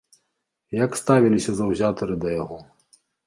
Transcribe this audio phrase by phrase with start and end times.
[0.85, 2.57] Як ставіліся заўзятары да яго?